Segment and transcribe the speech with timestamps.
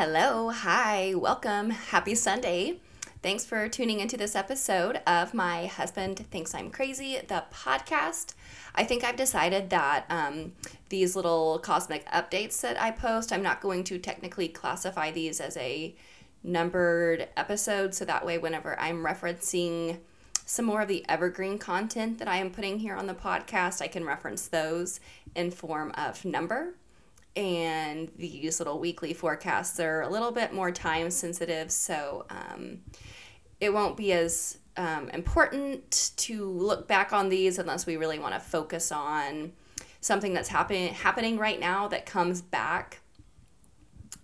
[0.00, 2.78] Hello, hi, welcome, happy Sunday.
[3.20, 8.34] Thanks for tuning into this episode of My Husband Thinks I'm Crazy, the podcast.
[8.76, 10.52] I think I've decided that um,
[10.88, 15.56] these little cosmic updates that I post, I'm not going to technically classify these as
[15.56, 15.96] a
[16.44, 17.92] numbered episode.
[17.92, 19.98] So that way, whenever I'm referencing
[20.46, 23.88] some more of the evergreen content that I am putting here on the podcast, I
[23.88, 25.00] can reference those
[25.34, 26.74] in form of number
[27.38, 32.80] and these little weekly forecasts are a little bit more time sensitive, so um,
[33.60, 38.34] it won't be as um, important to look back on these unless we really want
[38.34, 39.52] to focus on
[40.00, 43.00] something that's happening happening right now that comes back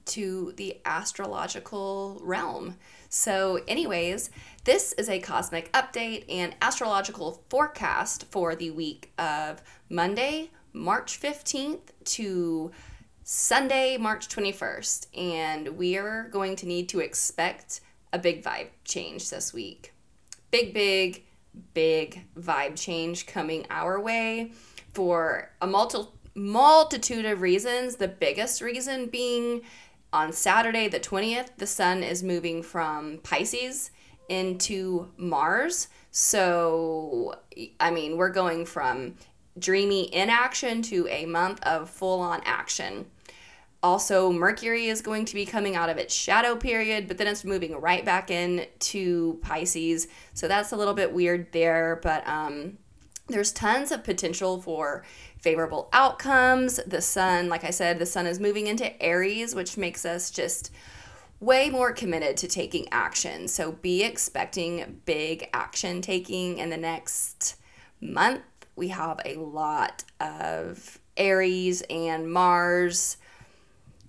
[0.07, 2.77] to the astrological realm.
[3.09, 4.31] So, anyways,
[4.65, 11.93] this is a cosmic update and astrological forecast for the week of Monday, March 15th
[12.05, 12.73] to
[13.27, 17.81] Sunday, March 21st, and we are going to need to expect
[18.13, 19.95] a big vibe change this week.
[20.51, 21.25] Big, big,
[21.73, 24.53] big vibe change coming our way
[24.93, 27.97] for a multi- multitude of reasons.
[27.97, 29.63] The biggest reason being
[30.13, 33.91] on Saturday, the 20th, the sun is moving from Pisces
[34.29, 35.89] into Mars.
[36.11, 37.37] So,
[37.81, 39.15] I mean, we're going from
[39.59, 43.07] dreamy inaction to a month of full on action.
[43.85, 47.45] Also, Mercury is going to be coming out of its shadow period, but then it's
[47.45, 50.09] moving right back in to Pisces.
[50.33, 52.79] So that's a little bit weird there, but um,
[53.29, 55.05] there's tons of potential for
[55.39, 56.81] favorable outcomes.
[56.87, 60.71] The sun, like I said, the sun is moving into Aries, which makes us just
[61.39, 63.49] way more committed to taking action.
[63.49, 67.57] So be expecting big action taking in the next
[68.01, 68.41] month.
[68.77, 73.19] We have a lot of Aries and Mars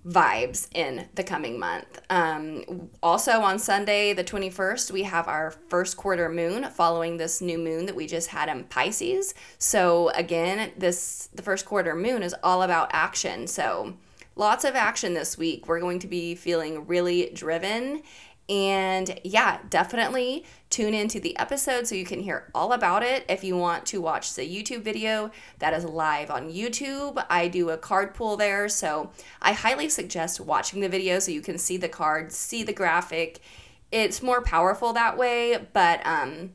[0.06, 2.00] vibes in the coming month.
[2.10, 7.58] Um, also on Sunday, the 21st, we have our first quarter moon following this new
[7.58, 9.34] moon that we just had in Pisces.
[9.58, 13.46] So again, this the first quarter moon is all about action.
[13.48, 13.94] So
[14.36, 15.66] lots of action this week.
[15.66, 18.02] We're going to be feeling really driven
[18.48, 23.24] and yeah, definitely tune into the episode so you can hear all about it.
[23.28, 27.70] If you want to watch the YouTube video that is live on YouTube, I do
[27.70, 28.68] a card pool there.
[28.68, 29.10] So
[29.42, 33.40] I highly suggest watching the video so you can see the cards, see the graphic.
[33.90, 36.52] It's more powerful that way, but um,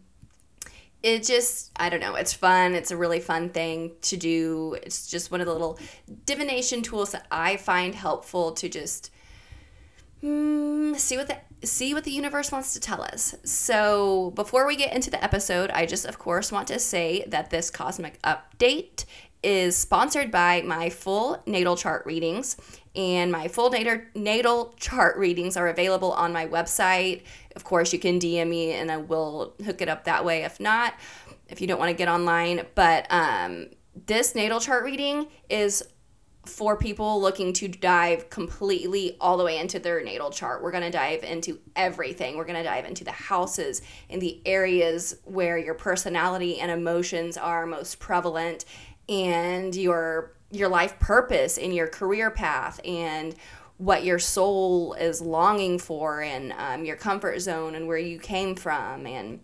[1.03, 5.09] it just i don't know it's fun it's a really fun thing to do it's
[5.09, 5.79] just one of the little
[6.28, 9.12] divination tools that i find helpful to just
[10.23, 13.35] mm, see what the see what the universe wants to tell us.
[13.44, 17.49] So, before we get into the episode, I just, of course, want to say that
[17.49, 19.05] this cosmic update
[19.44, 22.57] is sponsored by my full natal chart readings.
[22.95, 27.23] And my full natal, natal chart readings are available on my website.
[27.55, 30.59] Of course, you can DM me and I will hook it up that way if
[30.59, 30.93] not,
[31.47, 32.66] if you don't want to get online.
[32.75, 33.67] But um,
[34.05, 35.83] this natal chart reading is
[36.46, 40.63] for people looking to dive completely all the way into their natal chart.
[40.63, 42.35] We're going to dive into everything.
[42.35, 47.38] We're going to dive into the houses in the areas where your personality and emotions
[47.38, 48.66] are most prevalent
[49.07, 53.35] and your your life purpose and your career path and
[53.78, 58.53] what your soul is longing for and um, your comfort zone and where you came
[58.56, 59.40] from and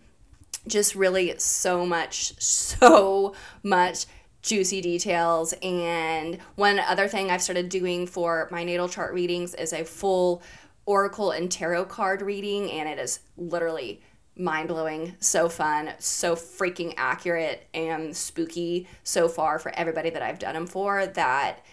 [0.68, 3.34] just really so much so
[3.64, 4.06] much
[4.48, 5.54] juicy details.
[5.62, 10.42] And one other thing I've started doing for my natal chart readings is a full
[10.86, 14.02] oracle and tarot card reading, and it is literally
[14.38, 20.40] mind blowing, so fun, so freaking accurate and spooky so far for everybody that I've
[20.40, 21.06] done them for.
[21.06, 21.66] That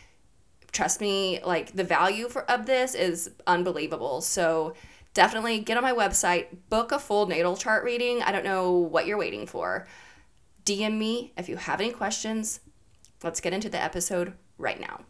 [0.72, 4.20] trust me, like the value for of this is unbelievable.
[4.20, 4.74] So
[5.12, 8.20] definitely get on my website, book a full natal chart reading.
[8.22, 9.86] I don't know what you're waiting for.
[10.64, 12.60] DM me if you have any questions.
[13.22, 15.00] Let's get into the episode right now.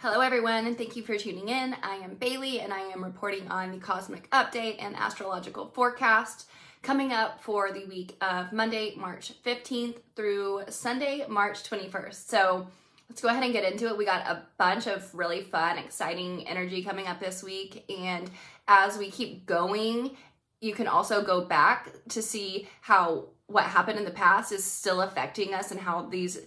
[0.00, 1.76] Hello, everyone, and thank you for tuning in.
[1.82, 6.46] I am Bailey, and I am reporting on the cosmic update and astrological forecast
[6.82, 12.28] coming up for the week of Monday, March 15th through Sunday, March 21st.
[12.28, 12.68] So,
[13.08, 13.96] let's go ahead and get into it.
[13.96, 17.84] We got a bunch of really fun, exciting energy coming up this week.
[17.90, 18.30] And
[18.66, 20.16] as we keep going,
[20.60, 25.02] you can also go back to see how what happened in the past is still
[25.02, 26.40] affecting us and how these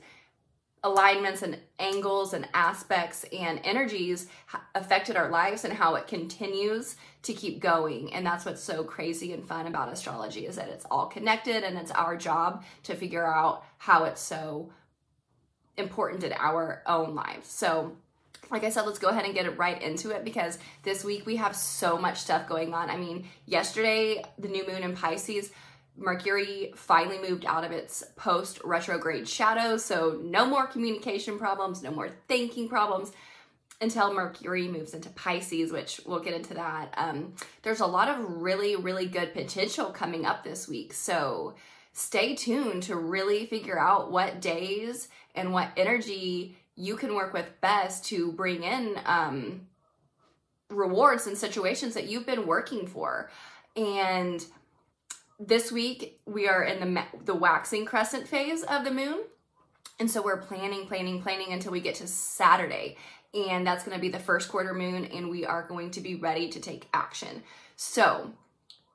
[0.83, 4.27] alignments and angles and aspects and energies
[4.75, 9.33] affected our lives and how it continues to keep going and that's what's so crazy
[9.33, 13.25] and fun about astrology is that it's all connected and it's our job to figure
[13.25, 14.71] out how it's so
[15.77, 17.95] important in our own lives so
[18.49, 21.35] like I said, let's go ahead and get right into it because this week we
[21.35, 22.89] have so much stuff going on.
[22.89, 25.51] I mean, yesterday, the new moon in Pisces,
[25.97, 29.77] Mercury finally moved out of its post retrograde shadow.
[29.77, 33.11] So, no more communication problems, no more thinking problems
[33.81, 36.93] until Mercury moves into Pisces, which we'll get into that.
[36.97, 37.33] Um,
[37.63, 40.93] there's a lot of really, really good potential coming up this week.
[40.93, 41.55] So,
[41.97, 47.59] stay tuned to really figure out what days and what energy you can work with
[47.59, 49.61] best to bring in um,
[50.69, 53.31] rewards and situations that you've been working for.
[53.75, 54.45] And
[55.39, 59.23] this week we are in the the waxing crescent phase of the moon.
[59.99, 62.97] And so we're planning, planning, planning until we get to Saturday.
[63.33, 66.13] And that's going to be the first quarter moon and we are going to be
[66.13, 67.41] ready to take action.
[67.75, 68.33] So,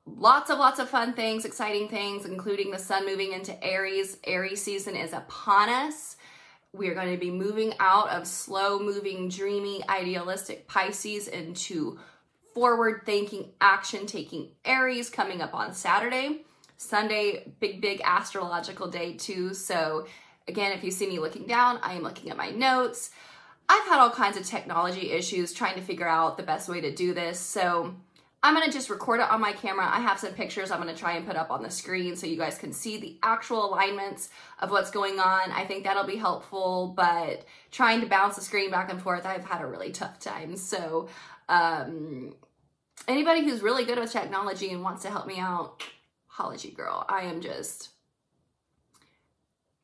[0.07, 4.19] lots of lots of fun things, exciting things, including the sun moving into Aries.
[4.25, 6.17] Aries season is upon us.
[6.73, 11.99] We are going to be moving out of slow moving, dreamy, idealistic Pisces into
[12.55, 16.45] forward thinking, action taking Aries coming up on Saturday.
[16.77, 19.55] Sunday, big, big astrological day too.
[19.55, 20.07] So,
[20.49, 23.11] again, if you see me looking down, I am looking at my notes.
[23.69, 26.93] I've had all kinds of technology issues trying to figure out the best way to
[26.93, 27.39] do this.
[27.39, 27.95] So,
[28.45, 29.89] I'm gonna just record it on my camera.
[29.89, 32.37] I have some pictures I'm gonna try and put up on the screen so you
[32.37, 35.53] guys can see the actual alignments of what's going on.
[35.53, 39.45] I think that'll be helpful, but trying to bounce the screen back and forth, I've
[39.45, 40.57] had a really tough time.
[40.57, 41.09] So
[41.49, 42.35] um,
[43.07, 45.85] anybody who's really good with technology and wants to help me out,
[46.37, 47.05] hology girl.
[47.09, 47.91] I am just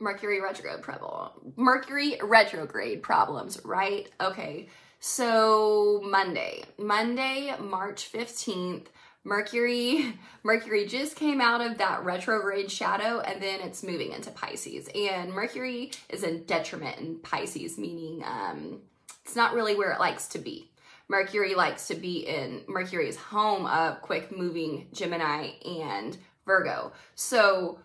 [0.00, 1.54] Mercury retrograde problem.
[1.56, 4.08] Mercury retrograde problems, right?
[4.20, 4.68] Okay.
[5.00, 8.86] So Monday, Monday, March 15th,
[9.24, 14.88] Mercury Mercury just came out of that retrograde shadow and then it's moving into Pisces.
[14.94, 18.80] And Mercury is in detriment in Pisces, meaning um,
[19.24, 20.70] it's not really where it likes to be.
[21.08, 26.16] Mercury likes to be in Mercury's home of quick moving Gemini and
[26.46, 26.92] Virgo.
[27.14, 27.78] So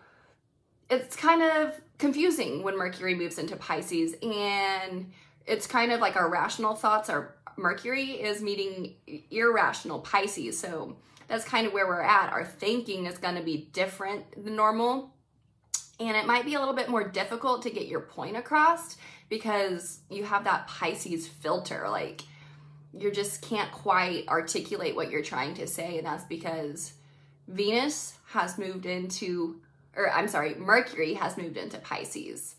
[0.90, 5.10] it's kind of confusing when Mercury moves into Pisces and
[5.46, 8.94] it's kind of like our rational thoughts our Mercury is meeting
[9.30, 10.58] irrational Pisces.
[10.58, 10.96] So
[11.28, 12.32] that's kind of where we're at.
[12.32, 15.12] Our thinking is going to be different than normal.
[16.00, 18.96] And it might be a little bit more difficult to get your point across
[19.28, 21.86] because you have that Pisces filter.
[21.88, 22.22] Like,
[22.92, 25.98] you just can't quite articulate what you're trying to say.
[25.98, 26.94] And that's because
[27.46, 29.60] Venus has moved into,
[29.96, 32.56] or I'm sorry, Mercury has moved into Pisces.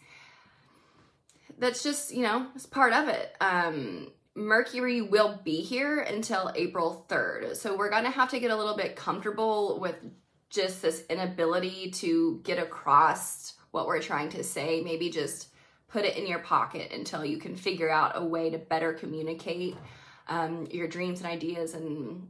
[1.57, 3.35] That's just, you know, it's part of it.
[3.39, 7.55] Um, Mercury will be here until April 3rd.
[7.55, 9.95] So we're going to have to get a little bit comfortable with
[10.49, 14.81] just this inability to get across what we're trying to say.
[14.83, 15.49] Maybe just
[15.87, 19.77] put it in your pocket until you can figure out a way to better communicate
[20.27, 22.29] um, your dreams and ideas and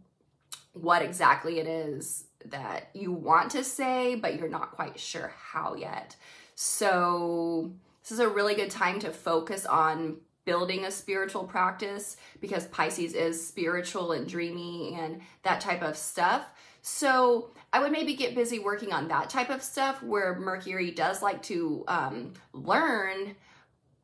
[0.74, 5.76] what exactly it is that you want to say, but you're not quite sure how
[5.76, 6.16] yet.
[6.54, 7.72] So,
[8.06, 13.16] this is a really good time to focus on building a spiritual practice because Pisces
[13.16, 16.46] is spiritual and dreamy and that type of stuff.
[16.84, 21.24] So, I would maybe get busy working on that type of stuff where Mercury does
[21.24, 23.36] like to um, learn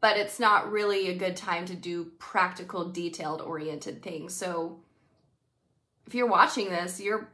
[0.01, 4.33] but it's not really a good time to do practical, detailed oriented things.
[4.33, 4.79] So
[6.07, 7.29] if you're watching this, you're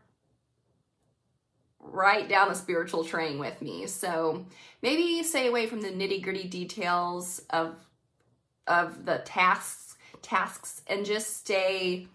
[1.91, 3.87] right down the spiritual train with me.
[3.87, 4.45] So
[4.81, 7.75] maybe stay away from the nitty gritty details of
[8.67, 9.87] of the tasks
[10.21, 12.07] tasks and just stay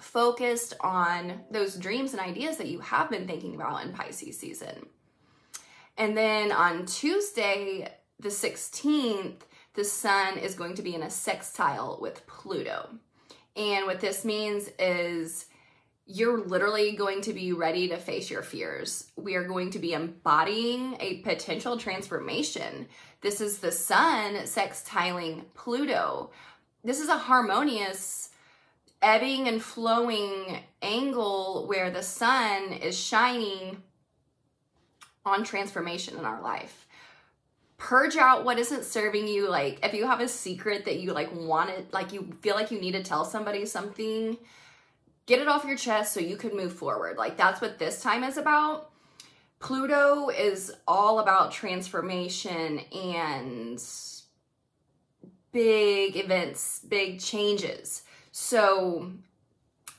[0.00, 4.86] focused on those dreams and ideas that you have been thinking about in Pisces season.
[5.98, 9.40] And then on Tuesday, the 16th,
[9.74, 12.90] the sun is going to be in a sextile with Pluto.
[13.56, 15.46] And what this means is
[16.06, 19.10] you're literally going to be ready to face your fears.
[19.16, 22.86] We are going to be embodying a potential transformation.
[23.20, 26.30] This is the sun sextiling Pluto.
[26.84, 28.30] This is a harmonious,
[29.02, 33.82] ebbing and flowing angle where the sun is shining
[35.24, 36.86] on transformation in our life
[37.78, 41.28] purge out what isn't serving you like if you have a secret that you like
[41.34, 44.38] wanted like you feel like you need to tell somebody something
[45.26, 48.24] get it off your chest so you can move forward like that's what this time
[48.24, 48.90] is about
[49.58, 53.80] pluto is all about transformation and
[55.56, 58.02] big events, big changes.
[58.30, 59.10] So,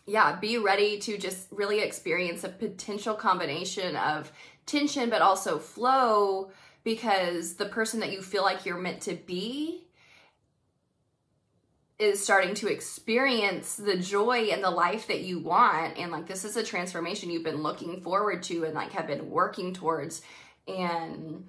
[0.06, 4.32] yeah, be ready to just really experience a potential combination of
[4.68, 6.52] tension but also flow
[6.84, 9.87] because the person that you feel like you're meant to be
[12.00, 16.46] is starting to experience the joy and the life that you want and like this
[16.46, 20.22] is a transformation you've been looking forward to and like have been working towards
[20.68, 21.48] and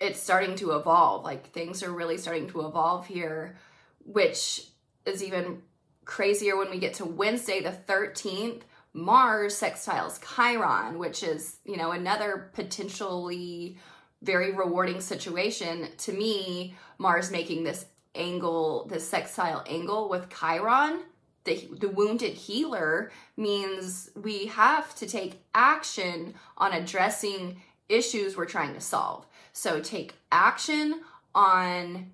[0.00, 1.24] it's starting to evolve.
[1.24, 3.56] Like things are really starting to evolve here
[4.04, 4.66] which
[5.04, 5.62] is even
[6.06, 8.62] crazier when we get to Wednesday the 13th
[8.94, 13.76] Mars sextiles Chiron which is you know another potentially
[14.22, 15.86] very rewarding situation.
[15.98, 21.00] To me Mars making this angle, the sextile angle with Chiron,
[21.44, 28.74] the, the wounded healer, means we have to take action on addressing issues we're trying
[28.74, 29.26] to solve.
[29.52, 31.00] So take action
[31.34, 32.10] on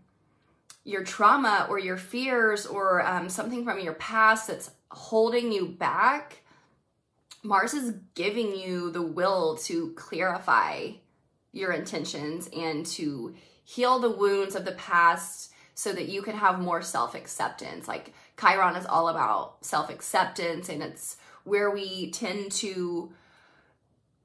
[0.84, 6.42] your trauma or your fears or um, something from your past that's holding you back.
[7.42, 10.90] Mars is giving you the will to clarify
[11.52, 13.34] your intentions and to
[13.64, 17.88] heal the wounds of the past so that you can have more self acceptance.
[17.88, 23.12] Like Chiron is all about self acceptance, and it's where we tend to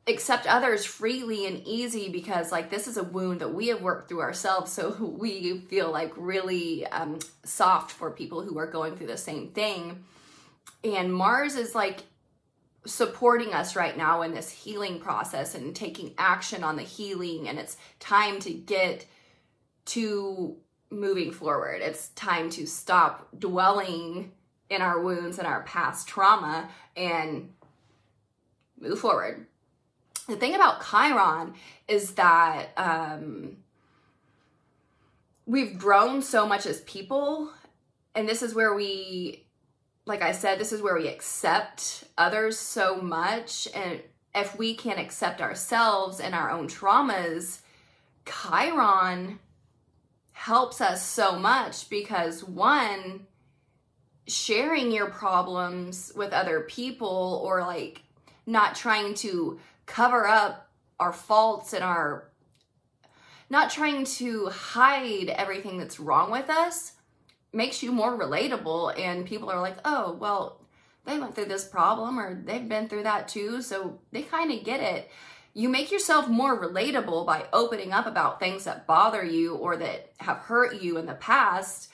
[0.07, 4.09] accept others freely and easy because like this is a wound that we have worked
[4.09, 4.89] through ourselves so
[5.19, 10.03] we feel like really um, soft for people who are going through the same thing
[10.83, 11.99] and mars is like
[12.85, 17.59] supporting us right now in this healing process and taking action on the healing and
[17.59, 19.05] it's time to get
[19.85, 20.55] to
[20.91, 21.81] moving forward.
[21.81, 24.31] It's time to stop dwelling
[24.69, 27.49] in our wounds and our past trauma and
[28.79, 29.47] move forward.
[30.27, 31.53] The thing about Chiron
[31.87, 33.57] is that um,
[35.45, 37.51] we've grown so much as people,
[38.13, 39.45] and this is where we,
[40.05, 43.67] like I said, this is where we accept others so much.
[43.73, 44.01] And
[44.35, 47.61] if we can't accept ourselves and our own traumas,
[48.25, 49.39] Chiron
[50.39, 53.27] helps us so much because one,
[54.25, 58.03] sharing your problems with other people or like
[58.45, 62.29] not trying to cover up our faults and our
[63.49, 66.93] not trying to hide everything that's wrong with us
[67.51, 70.61] makes you more relatable and people are like oh well
[71.03, 74.63] they went through this problem or they've been through that too so they kind of
[74.63, 75.11] get it
[75.53, 80.11] you make yourself more relatable by opening up about things that bother you or that
[80.19, 81.91] have hurt you in the past.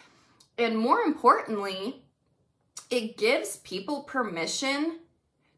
[0.57, 2.03] And more importantly,
[2.89, 4.99] it gives people permission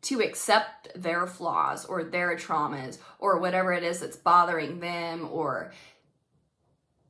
[0.03, 5.73] to accept their flaws or their traumas or whatever it is that's bothering them or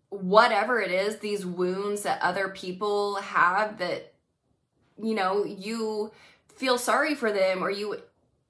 [0.10, 4.14] whatever it is, these wounds that other people have that,
[5.02, 6.12] you know, you
[6.48, 8.02] feel sorry for them or you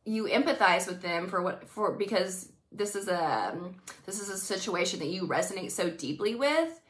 [0.08, 4.38] you empathize with them for what for because this is a um, this is a
[4.38, 6.82] situation that you resonate so deeply with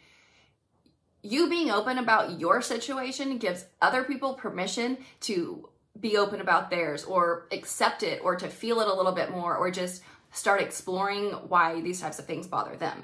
[1.24, 5.68] you being open about your situation gives other people permission to
[6.00, 9.58] be open about theirs or accept it or to feel it a little bit more
[9.58, 13.04] or just start exploring why these types of things bother them.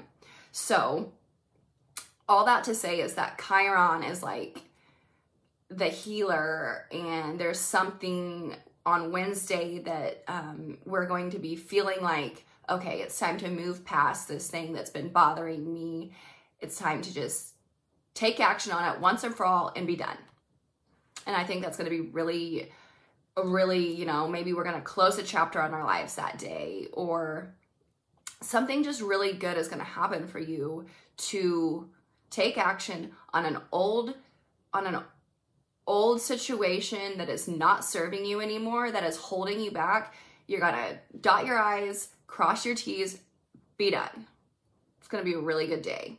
[0.52, 1.12] So,
[2.28, 4.62] all that to say is that Chiron is like
[5.68, 8.54] the healer, and there's something
[8.86, 13.84] on Wednesday that um, we're going to be feeling like, okay, it's time to move
[13.84, 16.12] past this thing that's been bothering me.
[16.60, 17.54] It's time to just
[18.14, 20.16] take action on it once and for all and be done.
[21.26, 22.70] And I think that's going to be really,
[23.42, 26.88] really, you know, maybe we're going to close a chapter on our lives that day
[26.92, 27.54] or
[28.42, 30.84] something just really good is going to happen for you
[31.16, 31.88] to
[32.30, 34.14] take action on an old
[34.72, 35.00] on an
[35.86, 40.14] old situation that is not serving you anymore, that is holding you back,
[40.46, 43.20] you're gonna dot your I's, cross your T's,
[43.76, 44.26] be done.
[44.98, 46.18] It's gonna be a really good day.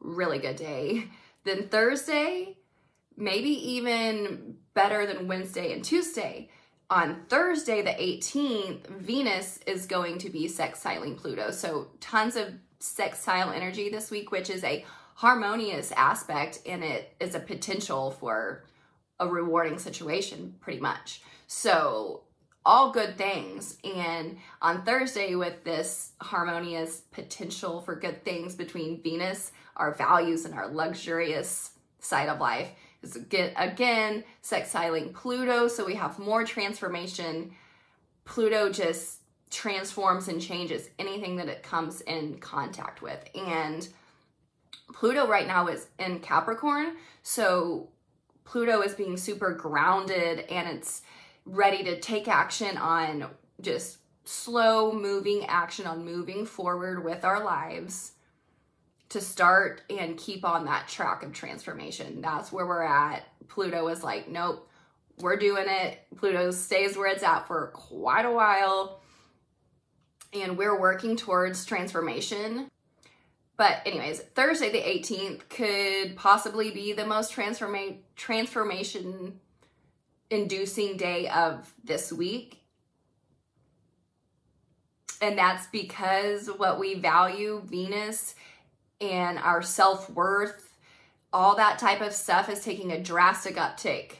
[0.00, 1.04] Really good day.
[1.44, 2.58] Then Thursday,
[3.16, 6.50] maybe even better than Wednesday and Tuesday.
[6.90, 11.50] On Thursday, the 18th, Venus is going to be sextiling Pluto.
[11.50, 17.34] So, tons of sextile energy this week, which is a harmonious aspect and it is
[17.34, 18.64] a potential for
[19.20, 21.22] a rewarding situation pretty much.
[21.46, 22.22] So
[22.64, 23.78] all good things.
[23.84, 30.54] And on Thursday, with this harmonious potential for good things between Venus, our values, and
[30.54, 32.70] our luxurious side of life,
[33.02, 35.68] is again, again sextiling Pluto.
[35.68, 37.52] So we have more transformation.
[38.24, 43.22] Pluto just transforms and changes anything that it comes in contact with.
[43.34, 43.88] And
[44.92, 47.88] Pluto right now is in Capricorn, so
[48.50, 51.02] Pluto is being super grounded and it's
[51.46, 53.28] ready to take action on
[53.60, 58.10] just slow moving action on moving forward with our lives
[59.10, 62.20] to start and keep on that track of transformation.
[62.20, 63.22] That's where we're at.
[63.46, 64.68] Pluto is like, nope,
[65.20, 66.00] we're doing it.
[66.16, 69.00] Pluto stays where it's at for quite a while.
[70.32, 72.68] And we're working towards transformation.
[73.60, 79.38] But, anyways, Thursday the 18th could possibly be the most transforma- transformation
[80.30, 82.62] inducing day of this week.
[85.20, 88.34] And that's because what we value, Venus
[88.98, 90.78] and our self worth,
[91.30, 94.12] all that type of stuff is taking a drastic uptick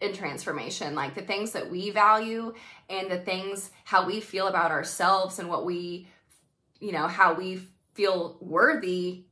[0.00, 0.96] in transformation.
[0.96, 2.54] Like the things that we value
[2.88, 6.08] and the things, how we feel about ourselves and what we,
[6.80, 7.60] you know, how we
[8.00, 9.26] feel worthy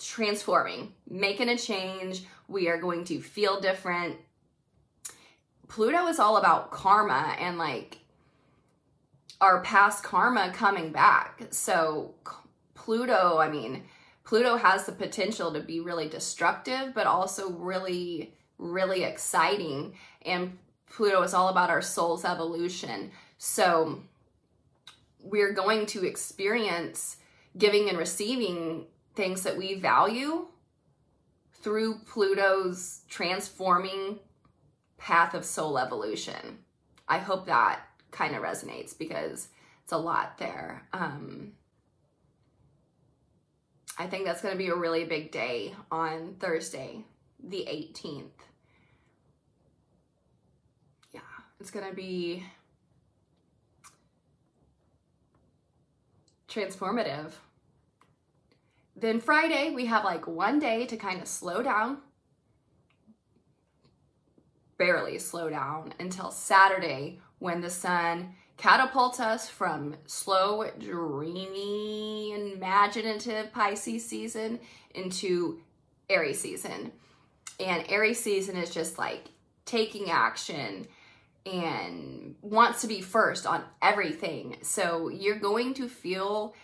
[0.00, 2.24] transforming, making a change.
[2.48, 4.16] We are going to feel different.
[5.68, 7.98] Pluto is all about karma and like
[9.42, 11.42] our past karma coming back.
[11.50, 12.14] So,
[12.72, 13.82] Pluto, I mean,
[14.24, 19.92] Pluto has the potential to be really destructive, but also really, really exciting.
[20.24, 20.56] And
[20.90, 23.10] Pluto is all about our soul's evolution.
[23.36, 24.04] So,
[25.20, 27.18] we're going to experience
[27.56, 30.46] giving and receiving things that we value
[31.54, 34.18] through Pluto's transforming
[34.98, 36.58] path of soul evolution.
[37.08, 37.80] I hope that
[38.10, 39.48] kind of resonates because
[39.82, 40.86] it's a lot there.
[40.92, 41.52] Um,
[43.98, 47.04] I think that's going to be a really big day on Thursday,
[47.42, 48.30] the 18th.
[51.12, 51.20] Yeah,
[51.60, 52.44] it's going to be
[56.52, 57.32] transformative.
[58.94, 61.98] Then Friday, we have like one day to kind of slow down,
[64.76, 74.06] barely slow down until Saturday when the sun catapults us from slow, dreamy, imaginative Pisces
[74.06, 74.60] season
[74.94, 75.60] into
[76.08, 76.92] Aries season.
[77.58, 79.30] And Aries season is just like
[79.64, 80.86] taking action
[81.44, 84.56] and wants to be first on everything.
[84.62, 86.54] So you're going to feel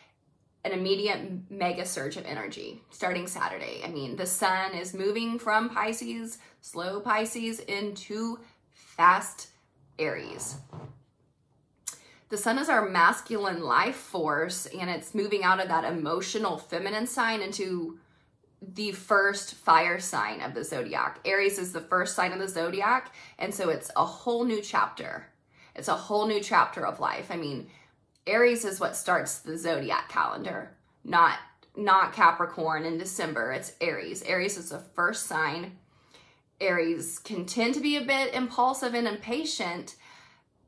[0.65, 3.83] an immediate mega surge of energy starting Saturday.
[3.85, 8.41] I mean, the sun is moving from Pisces, slow Pisces, into
[8.73, 9.49] fast
[9.99, 10.57] Aries.
[12.29, 17.07] The sun is our masculine life force and it's moving out of that emotional feminine
[17.07, 17.99] sign into
[18.61, 21.21] the first fire sign of the zodiac.
[21.25, 25.27] Aries is the first sign of the zodiac, and so it's a whole new chapter.
[25.75, 27.27] It's a whole new chapter of life.
[27.31, 27.69] I mean,
[28.27, 31.39] Aries is what starts the zodiac calendar, not
[31.77, 33.53] not Capricorn in December.
[33.53, 34.23] It's Aries.
[34.23, 35.79] Aries is the first sign.
[36.61, 39.95] Aries can tend to be a bit impulsive and impatient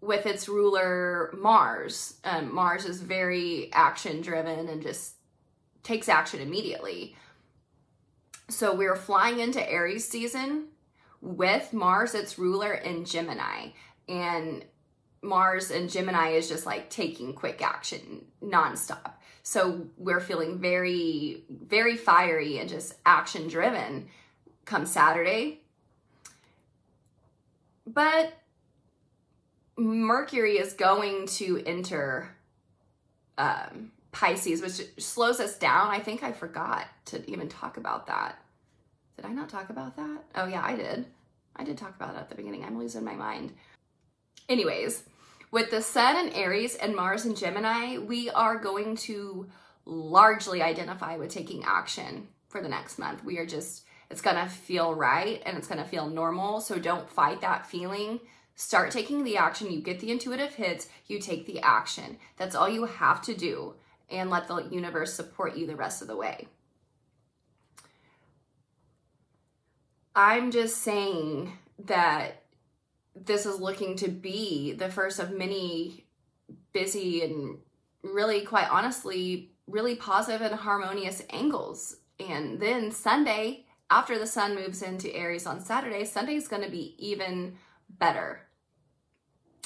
[0.01, 2.15] with its ruler Mars.
[2.25, 5.15] Um, Mars is very action driven and just
[5.83, 7.17] takes action immediately.
[8.51, 10.67] So we're flying into Aries season
[11.21, 13.69] with Mars, its ruler, in Gemini.
[14.09, 14.65] And
[15.23, 19.13] Mars and Gemini is just like taking quick action nonstop.
[19.43, 24.09] So we're feeling very, very fiery and just action driven
[24.65, 25.61] come Saturday.
[27.87, 28.33] But
[29.77, 32.37] Mercury is going to enter
[33.39, 35.89] um, Pisces, which slows us down.
[35.89, 38.39] I think I forgot to even talk about that.
[39.17, 40.25] Did I not talk about that?
[40.35, 41.07] Oh, yeah, I did.
[41.57, 42.65] I did talk about it at the beginning.
[42.65, 43.53] I'm losing my mind.
[44.49, 45.05] Anyways,
[45.51, 49.49] with the Sun and Aries and Mars and Gemini, we are going to
[49.85, 53.25] largely identify with taking action for the next month.
[53.25, 56.61] We are just, it's gonna feel right and it's gonna feel normal.
[56.61, 58.21] So don't fight that feeling.
[58.55, 59.71] Start taking the action.
[59.71, 62.19] You get the intuitive hits, you take the action.
[62.37, 63.75] That's all you have to do.
[64.11, 66.49] And let the universe support you the rest of the way.
[70.15, 71.53] I'm just saying
[71.87, 72.43] that
[73.15, 76.07] this is looking to be the first of many
[76.73, 77.59] busy and
[78.03, 81.97] really, quite honestly, really positive and harmonious angles.
[82.19, 86.71] And then Sunday, after the sun moves into Aries on Saturday, Sunday is going to
[86.71, 87.57] be even
[87.89, 88.43] better.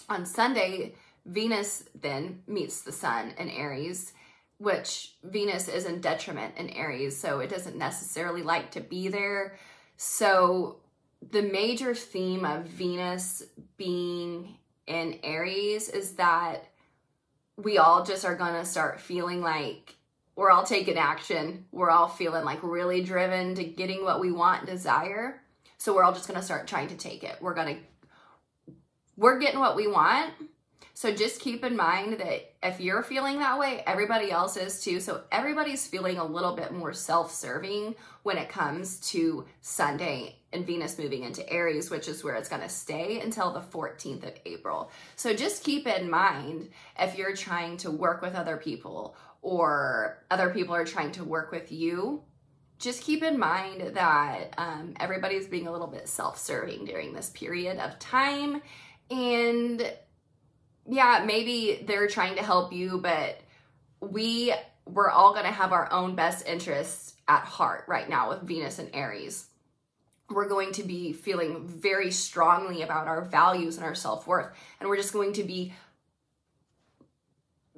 [0.09, 0.95] On Sunday,
[1.27, 4.13] Venus then meets the sun in Aries,
[4.65, 9.57] which Venus is in detriment in Aries, so it doesn't necessarily like to be there.
[9.97, 10.81] So
[11.31, 13.43] the major theme of Venus
[13.77, 16.65] being in Aries is that
[17.57, 19.95] we all just are going to start feeling like
[20.37, 21.67] we're all taking action.
[21.71, 25.41] We're all feeling like really driven to getting what we want and desire.
[25.79, 27.37] So we're all just going to start trying to take it.
[27.41, 28.73] We're going to,
[29.17, 30.33] we're getting what we want.
[30.97, 35.01] So just keep in mind that if you're feeling that way, everybody else is too.
[35.01, 40.65] So everybody's feeling a little bit more self serving when it comes to Sunday and
[40.65, 44.35] Venus moving into Aries, which is where it's going to stay until the 14th of
[44.47, 44.93] April.
[45.17, 50.51] So just keep in mind if you're trying to work with other people or other
[50.51, 52.23] people are trying to work with you,
[52.79, 57.31] just keep in mind that um, everybody's being a little bit self serving during this
[57.31, 58.63] period of time.
[59.11, 59.93] And
[60.89, 63.41] yeah, maybe they're trying to help you, but
[64.01, 64.53] we
[64.87, 68.79] we're all going to have our own best interests at heart right now with Venus
[68.79, 69.47] and Aries.
[70.29, 74.89] We're going to be feeling very strongly about our values and our self worth, and
[74.89, 75.73] we're just going to be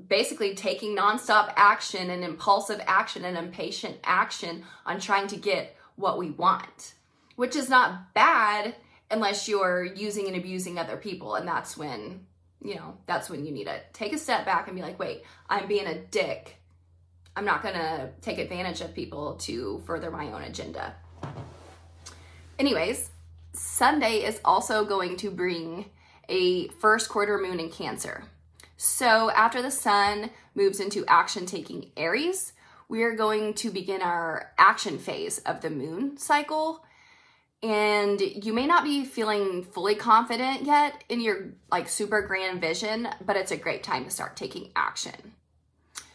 [0.08, 6.18] basically taking nonstop action and impulsive action and impatient action on trying to get what
[6.18, 6.94] we want,
[7.36, 8.74] which is not bad
[9.10, 11.34] unless you're using and abusing other people.
[11.34, 12.26] And that's when,
[12.62, 15.22] you know, that's when you need to take a step back and be like, wait,
[15.48, 16.56] I'm being a dick.
[17.36, 20.94] I'm not going to take advantage of people to further my own agenda.
[22.58, 23.10] Anyways,
[23.52, 25.86] Sunday is also going to bring
[26.28, 28.24] a first quarter moon in Cancer.
[28.76, 32.52] So after the sun moves into action taking Aries,
[32.88, 36.84] we are going to begin our action phase of the moon cycle.
[37.62, 43.08] And you may not be feeling fully confident yet in your like super grand vision,
[43.24, 45.32] but it's a great time to start taking action.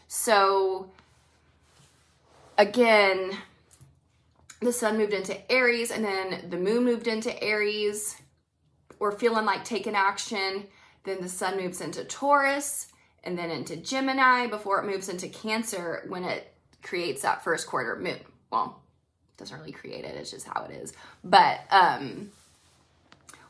[0.08, 0.90] So
[2.56, 3.36] again,
[4.60, 8.16] the sun moved into Aries and then the moon moved into Aries.
[8.98, 10.68] We're feeling like taking action
[11.04, 12.88] then the sun moves into Taurus
[13.24, 17.96] and then into Gemini before it moves into Cancer when it creates that first quarter
[17.96, 18.18] moon.
[18.50, 18.80] Well,
[19.36, 20.92] doesn't really create it, it's just how it is.
[21.24, 22.30] But um,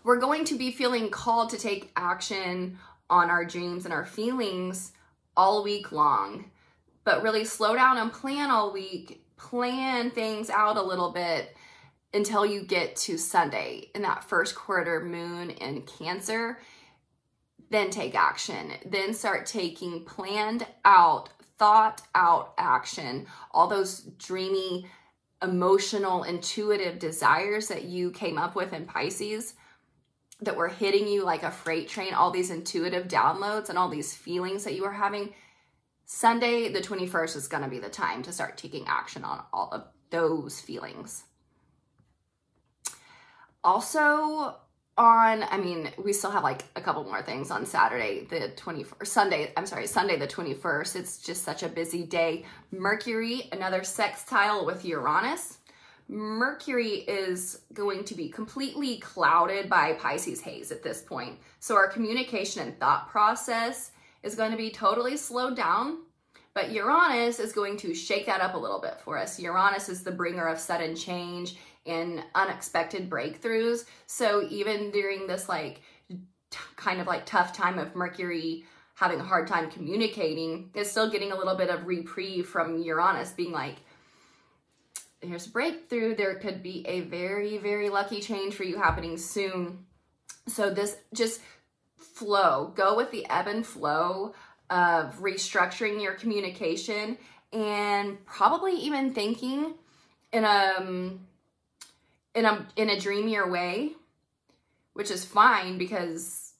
[0.04, 2.78] we're going to be feeling called to take action
[3.10, 4.92] on our dreams and our feelings
[5.36, 6.50] all week long.
[7.04, 11.56] But really slow down and plan all week, plan things out a little bit
[12.14, 16.58] until you get to Sunday in that first quarter moon in Cancer
[17.72, 18.72] then take action.
[18.84, 23.26] Then start taking planned out, thought out action.
[23.50, 24.86] All those dreamy,
[25.42, 29.54] emotional, intuitive desires that you came up with in Pisces
[30.40, 34.14] that were hitting you like a freight train, all these intuitive downloads and all these
[34.14, 35.32] feelings that you were having.
[36.04, 39.68] Sunday, the 21st, is going to be the time to start taking action on all
[39.72, 41.24] of those feelings.
[43.64, 44.56] Also,
[44.98, 49.06] on i mean we still have like a couple more things on saturday the 21st
[49.06, 52.44] sunday i'm sorry sunday the 21st it's just such a busy day.
[52.70, 55.58] Mercury another sextile with uranus.
[56.08, 61.38] Mercury is going to be completely clouded by pisces haze at this point.
[61.60, 65.98] So our communication and thought process is going to be totally slowed down
[66.54, 69.40] but Uranus is going to shake that up a little bit for us.
[69.40, 73.84] Uranus is the bringer of sudden change and unexpected breakthroughs.
[74.06, 75.80] So even during this like
[76.76, 78.64] kind of like tough time of Mercury
[78.94, 83.30] having a hard time communicating, it's still getting a little bit of reprieve from Uranus
[83.30, 83.76] being like,
[85.20, 86.14] here's a breakthrough.
[86.14, 89.86] There could be a very, very lucky change for you happening soon.
[90.46, 91.40] So this just
[91.96, 94.34] flow, go with the ebb and flow
[94.68, 97.18] of restructuring your communication
[97.52, 99.74] and probably even thinking
[100.32, 101.20] in a um,
[102.34, 103.92] in a in a dreamier way,
[104.94, 106.52] which is fine because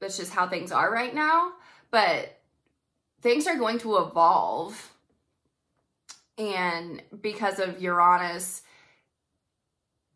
[0.00, 1.52] that's just how things are right now,
[1.90, 2.40] but
[3.20, 4.94] things are going to evolve
[6.38, 8.62] and because of Uranus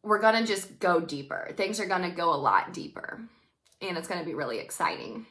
[0.02, 1.50] we're going to just go deeper.
[1.56, 3.22] Things are going to go a lot deeper
[3.80, 5.24] and it's going to be really exciting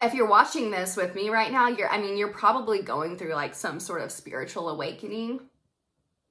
[0.00, 3.34] if you're watching this with me right now, you're, I mean, you're probably going through
[3.34, 5.40] like some sort of spiritual awakening.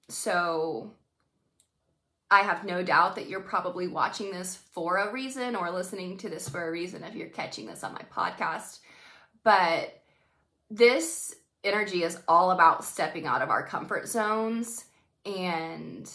[0.09, 0.91] So
[2.29, 6.29] I have no doubt that you're probably watching this for a reason or listening to
[6.29, 8.79] this for a reason if you're catching this on my podcast.
[9.43, 10.01] But
[10.69, 14.85] this energy is all about stepping out of our comfort zones.
[15.25, 16.09] And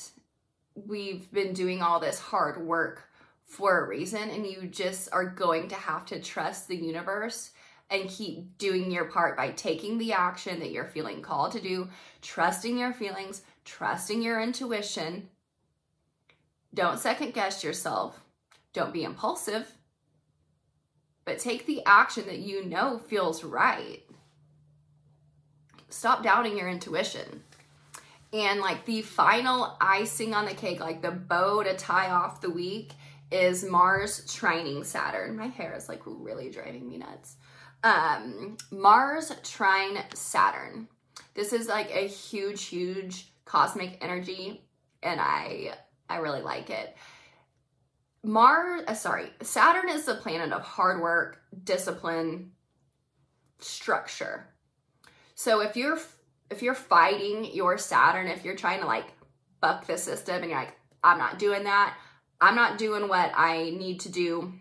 [0.75, 3.05] we've been doing all this hard work
[3.45, 7.51] for a reason and you just are going to have to trust the universe
[7.91, 11.89] and keep doing your part by taking the action that you're feeling called to do,
[12.23, 15.29] trusting your feelings, trusting your intuition.
[16.75, 18.25] Don't second guess yourself.
[18.73, 19.77] Don't be impulsive.
[21.25, 24.03] But take the action that you know feels right.
[25.91, 27.43] stop doubting your intuition.
[28.33, 32.51] And like the final icing on the cake, like the bow to tie off the
[32.51, 32.93] week,
[33.31, 35.37] is Mars trining Saturn.
[35.37, 37.37] My hair is like really driving me nuts.
[37.85, 40.89] Um, Mars trine Saturn.
[41.35, 44.63] This is like a huge, huge cosmic energy,
[45.03, 45.75] and I
[46.13, 46.97] I really like it.
[48.23, 52.53] Mars, uh, sorry, Saturn is the planet of hard work, discipline,
[53.59, 54.47] structure.
[55.35, 55.99] So if you're
[56.51, 59.07] if you're fighting your Saturn, if you're trying to like
[59.61, 61.97] buck the system and you're like, I'm not doing that,
[62.41, 64.53] I'm not doing what I need to do,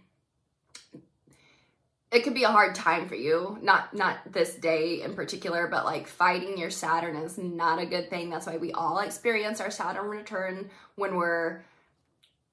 [2.12, 3.58] it could be a hard time for you.
[3.62, 8.10] Not not this day in particular, but like fighting your Saturn is not a good
[8.10, 8.30] thing.
[8.30, 11.64] That's why we all experience our Saturn return when we're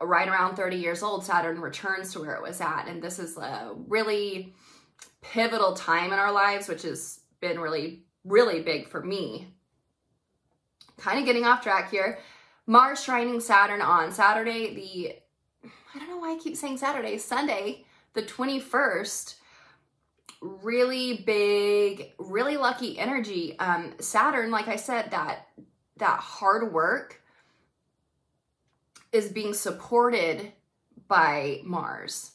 [0.01, 1.25] right around 30 years old.
[1.25, 4.55] Saturn returns to where it was at, and this is a really
[5.23, 9.49] pivotal time in our lives, which has been really really big for me.
[10.99, 12.19] Kind of getting off track here.
[12.67, 17.87] Mars trining Saturn on Saturday, the, I don't know why I keep saying Saturday, Sunday,
[18.13, 19.37] the 21st.
[20.41, 23.59] Really big, really lucky energy.
[23.59, 25.49] Um, Saturn, like I said, that
[25.97, 27.21] that hard work
[29.11, 30.53] is being supported
[31.09, 32.33] by Mars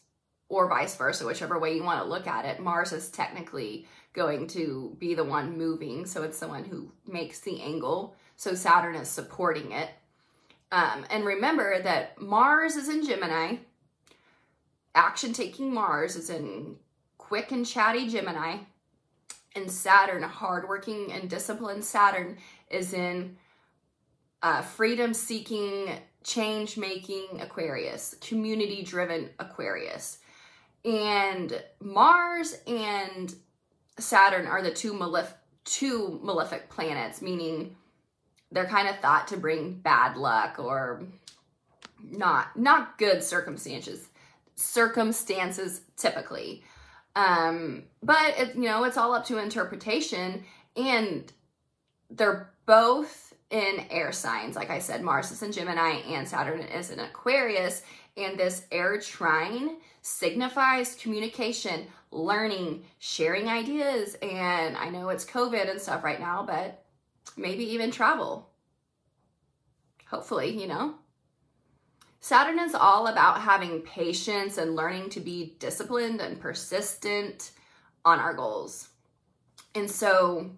[0.50, 2.60] or vice versa, whichever way you want to look at it.
[2.60, 6.06] Mars is technically going to be the one moving.
[6.06, 8.16] So it's the one who makes the angle.
[8.36, 9.90] So Saturn is supporting it.
[10.72, 13.58] Um, and remember that Mars is in Gemini.
[14.96, 16.78] Action taking Mars is in
[17.24, 18.58] quick and chatty Gemini.
[19.56, 22.38] And Saturn, hardworking and disciplined Saturn,
[22.70, 23.38] is in
[24.42, 25.90] uh, freedom seeking,
[26.24, 30.18] change making Aquarius, community driven Aquarius.
[30.84, 33.34] And Mars and
[34.00, 37.76] Saturn are the two malef- two malefic planets, meaning
[38.52, 41.04] they're kind of thought to bring bad luck or
[42.02, 44.10] not not good circumstances
[44.56, 46.64] circumstances typically.
[47.16, 50.44] Um, but it, you know, it's all up to interpretation
[50.76, 51.32] and
[52.10, 54.56] they're both in air signs.
[54.56, 57.84] Like I said, Mars is in Gemini and Saturn is in Aquarius.
[58.18, 64.16] And this air trine signifies communication, learning, sharing ideas.
[64.22, 66.84] And I know it's COVID and stuff right now, but
[67.38, 68.50] maybe even travel.
[70.08, 70.96] Hopefully, you know.
[72.24, 77.52] Saturn is all about having patience and learning to be disciplined and persistent
[78.06, 78.88] on our goals.
[79.76, 80.50] And so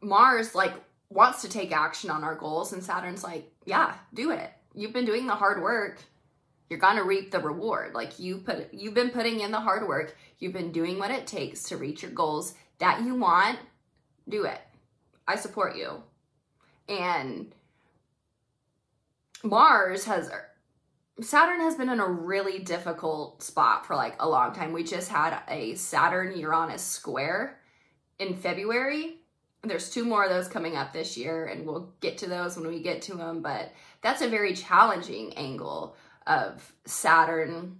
[0.00, 0.72] Mars like
[1.10, 4.50] wants to take action on our goals and Saturn's like, yeah, do it.
[4.74, 6.00] You've been doing the hard work
[6.70, 7.94] you're going to reap the reward.
[7.94, 10.16] Like you put you've been putting in the hard work.
[10.38, 13.58] You've been doing what it takes to reach your goals that you want.
[14.28, 14.60] Do it.
[15.26, 16.02] I support you.
[16.88, 17.52] And
[19.42, 20.30] Mars has
[21.22, 24.72] Saturn has been in a really difficult spot for like a long time.
[24.72, 27.58] We just had a Saturn Uranus square
[28.18, 29.16] in February.
[29.62, 32.66] There's two more of those coming up this year, and we'll get to those when
[32.66, 33.42] we get to them.
[33.42, 37.78] But that's a very challenging angle of Saturn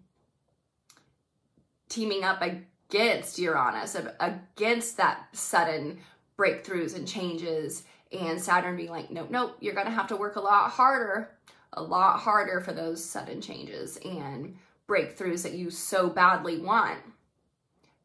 [1.88, 5.98] teaming up against Uranus, against that sudden
[6.38, 10.40] breakthroughs and changes, and Saturn being like, nope, nope, you're gonna have to work a
[10.40, 11.30] lot harder,
[11.72, 14.56] a lot harder for those sudden changes and
[14.88, 16.98] breakthroughs that you so badly want.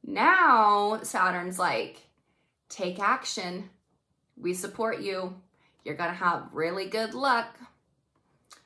[0.04, 2.04] Now, Saturn's like,
[2.69, 3.69] take action.
[4.38, 5.36] We support you.
[5.84, 7.58] You're gonna have really good luck.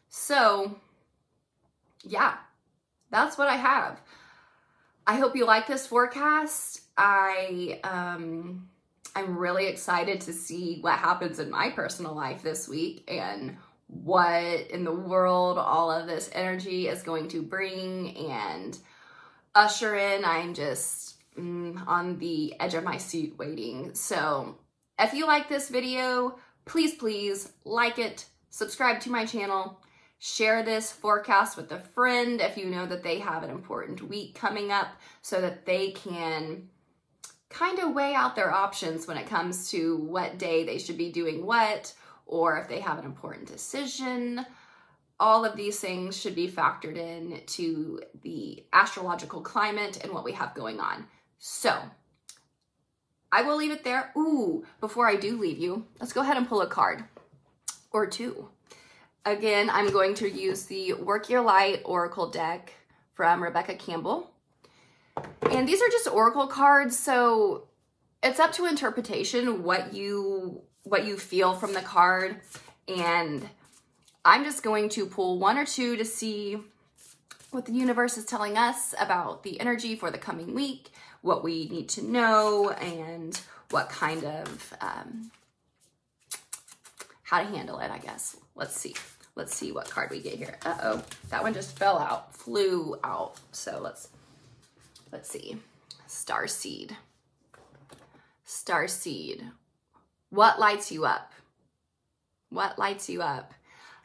[0.10, 0.76] So,
[2.04, 2.36] yeah,
[3.10, 4.02] that's what I have.
[5.08, 6.82] I hope you like this forecast.
[6.98, 8.70] I um
[9.16, 13.58] I'm really excited to see what happens in my personal life this week and
[13.90, 18.78] what in the world all of this energy is going to bring and
[19.56, 20.24] usher in.
[20.24, 23.94] I'm just mm, on the edge of my seat waiting.
[23.94, 24.58] So
[24.98, 29.80] if you like this video, please, please like it, subscribe to my channel,
[30.22, 34.36] Share this forecast with a friend if you know that they have an important week
[34.36, 34.90] coming up
[35.22, 36.68] so that they can
[37.50, 41.10] kind of weigh out their options when it comes to what day they should be
[41.10, 41.94] doing what
[42.30, 44.46] or if they have an important decision.
[45.20, 50.32] All of these things should be factored in to the astrological climate and what we
[50.32, 51.06] have going on.
[51.40, 51.78] So,
[53.32, 54.12] I will leave it there.
[54.16, 57.04] Ooh, before I do leave you, let's go ahead and pull a card
[57.92, 58.48] or two.
[59.26, 62.74] Again, I'm going to use the Work Your Light Oracle deck
[63.14, 64.32] from Rebecca Campbell.
[65.52, 67.68] And these are just Oracle cards, so
[68.24, 72.42] it's up to interpretation what you what you feel from the card
[72.88, 73.48] and
[74.26, 76.58] I'm just going to pull one or two to see
[77.52, 80.90] what the universe is telling us about the energy for the coming week,
[81.22, 83.40] what we need to know, and
[83.72, 85.32] what kind of um,
[87.24, 88.38] how to handle it, I guess.
[88.56, 88.96] Let's see.
[89.36, 90.58] Let's see what card we get here.
[90.66, 93.36] Uh-oh, that one just fell out, flew out.
[93.52, 94.10] So let's,
[95.12, 95.58] let's see.
[96.08, 96.98] Star Seed.
[100.30, 101.34] What lights you up?
[102.50, 103.54] What lights you up?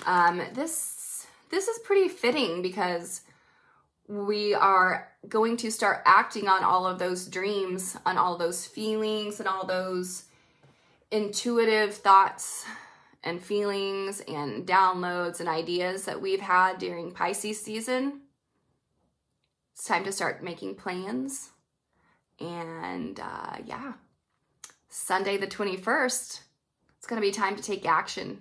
[0.06, 3.22] Um, this, this is pretty fitting because
[4.06, 9.40] we are going to start acting on all of those dreams, on all those feelings
[9.40, 10.24] and all those
[11.10, 12.64] intuitive thoughts
[13.22, 18.20] and feelings and downloads and ideas that we've had during Pisces season.
[19.74, 21.50] It's time to start making plans.
[22.38, 23.94] And uh, yeah,
[24.96, 26.40] Sunday the 21st,
[26.96, 28.38] it's going to be time to take action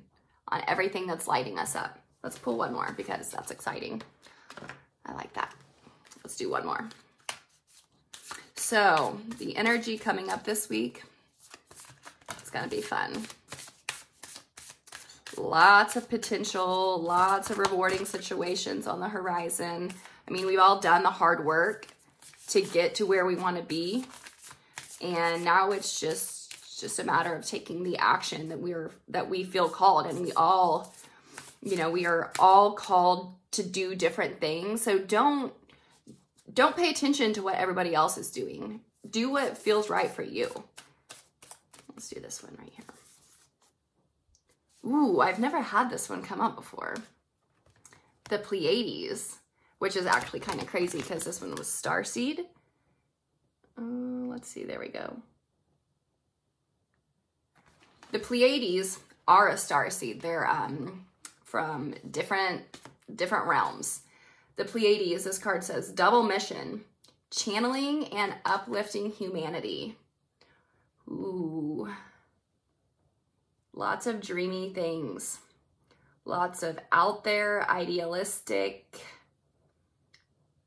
[0.49, 1.97] on everything that's lighting us up.
[2.21, 4.03] Let's pull one more because that's exciting.
[5.03, 5.51] I like that.
[6.23, 6.87] Let's do one more.
[8.53, 11.03] So the energy coming up this week,
[12.37, 13.23] it's going to be fun.
[15.35, 19.91] Lots of potential, lots of rewarding situations on the horizon.
[20.27, 21.87] I mean, we've all done the hard work
[22.49, 24.05] to get to where we want to be.
[25.01, 26.42] And now it's just
[26.79, 30.31] just a matter of taking the action that we're that we feel called and we
[30.33, 30.93] all
[31.63, 34.81] you know, we are all called to do different things.
[34.81, 35.53] So don't
[36.53, 38.81] don't pay attention to what everybody else is doing.
[39.09, 40.63] Do what feels right for you.
[41.89, 42.86] Let's do this one right here.
[44.86, 46.95] Ooh, I've never had this one come up before.
[48.29, 49.38] The Pleiades,
[49.79, 52.39] which is actually kind of crazy because this one was Starseed.
[53.77, 55.17] Uh, let's see, there we go.
[58.13, 60.21] The Pleiades are a star seed.
[60.21, 61.08] They're um,
[61.43, 62.62] from different
[63.15, 64.02] different realms.
[64.56, 66.84] The Pleiades, this card says, double mission,
[67.32, 69.97] channeling and uplifting humanity.
[71.10, 71.89] Ooh.
[73.73, 75.39] Lots of dreamy things.
[76.23, 79.02] Lots of out there, idealistic,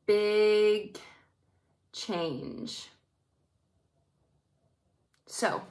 [0.04, 0.98] big
[1.92, 2.88] change.
[5.26, 5.62] So,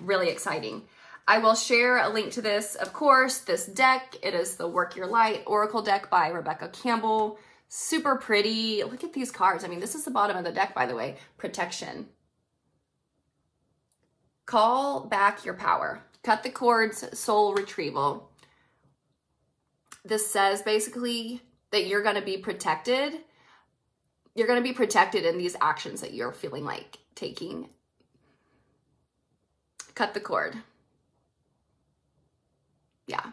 [0.00, 0.82] really exciting.
[1.28, 4.16] I will share a link to this, of course, this deck.
[4.22, 7.38] It is the Work Your Light Oracle deck by Rebecca Campbell.
[7.68, 8.82] Super pretty.
[8.82, 9.62] Look at these cards.
[9.62, 11.18] I mean, this is the bottom of the deck, by the way.
[11.38, 12.08] Protection.
[14.46, 16.02] Call back your power.
[16.24, 18.32] Cut the cords, soul retrieval.
[20.04, 23.14] This says basically that you're going to be protected.
[24.34, 27.68] You're going to be protected in these actions that you're feeling like taking.
[29.94, 30.56] Cut the cord.
[33.06, 33.32] Yeah.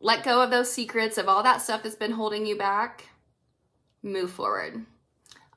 [0.00, 3.08] Let go of those secrets, of all that stuff that's been holding you back.
[4.02, 4.84] Move forward.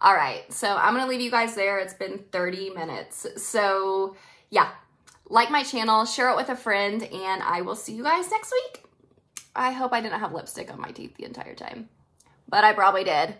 [0.02, 1.80] All right, so I'm gonna leave you guys there.
[1.80, 3.26] It's been 30 minutes.
[3.38, 4.15] So
[4.52, 4.69] yeah,
[5.28, 8.52] like my channel, share it with a friend, and I will see you guys next
[8.52, 8.84] week.
[9.56, 11.89] I hope I didn't have lipstick on my teeth the entire time,
[12.48, 13.36] but I probably did.